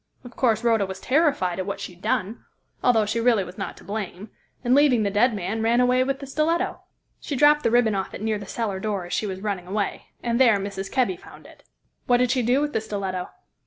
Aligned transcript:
Of 0.23 0.35
course, 0.35 0.63
Rhoda 0.63 0.87
was 0.87 0.99
terrified 0.99 1.59
at 1.59 1.67
what 1.67 1.79
she 1.79 1.93
had 1.93 2.01
done 2.01 2.43
although 2.83 3.05
she 3.05 3.19
really 3.19 3.43
was 3.43 3.59
not 3.59 3.77
to 3.77 3.83
blame 3.83 4.31
and 4.63 4.73
leaving 4.73 5.03
the 5.03 5.11
dead 5.11 5.35
man, 5.35 5.61
ran 5.61 5.79
away 5.79 6.03
with 6.03 6.17
the 6.17 6.25
stiletto. 6.25 6.81
She 7.19 7.35
dropped 7.35 7.61
the 7.61 7.69
ribbon 7.69 7.93
off 7.93 8.15
it 8.15 8.21
near 8.23 8.39
the 8.39 8.47
cellar 8.47 8.79
door 8.79 9.05
as 9.05 9.13
she 9.13 9.27
was 9.27 9.41
running 9.41 9.67
away, 9.67 10.07
and 10.23 10.39
there 10.41 10.57
Mrs. 10.57 10.91
Kebby 10.91 11.17
found 11.17 11.45
it." 11.45 11.61
"What 12.07 12.17
did 12.17 12.31
she 12.31 12.41
do 12.41 12.61
with 12.61 12.73
the 12.73 12.81
stiletto?" 12.81 13.29